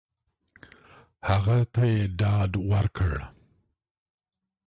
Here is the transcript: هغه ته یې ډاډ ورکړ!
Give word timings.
هغه 1.27 1.57
ته 1.73 1.81
یې 1.93 2.01
ډاډ 2.19 2.51
ورکړ! 2.71 3.13